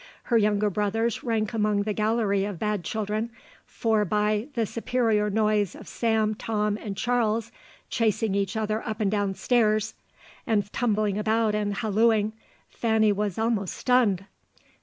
Her 0.23 0.37
younger 0.39 0.71
brothers 0.71 1.23
rank 1.23 1.53
among 1.53 1.83
the 1.83 1.93
gallery 1.93 2.43
of 2.43 2.57
bad 2.57 2.83
children, 2.83 3.29
for 3.67 4.03
by 4.03 4.47
"the 4.55 4.65
superior 4.65 5.29
noise 5.29 5.75
of 5.75 5.87
Sam, 5.87 6.33
Tom, 6.33 6.75
and 6.75 6.97
Charles 6.97 7.51
chasing 7.91 8.33
each 8.33 8.57
other 8.57 8.81
up 8.83 8.99
and 8.99 9.11
down 9.11 9.35
stairs, 9.35 9.93
and 10.47 10.67
tumbling 10.73 11.19
about 11.19 11.53
and 11.53 11.75
hallooing, 11.75 12.33
Fanny 12.67 13.11
was 13.11 13.37
almost 13.37 13.75
stunned. 13.77 14.25